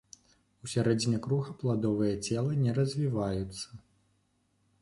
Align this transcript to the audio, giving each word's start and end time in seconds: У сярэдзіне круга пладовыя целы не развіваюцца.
У 0.67 0.69
сярэдзіне 0.71 1.19
круга 1.27 1.53
пладовыя 1.59 2.15
целы 2.31 2.51
не 2.63 2.71
развіваюцца. 2.81 3.67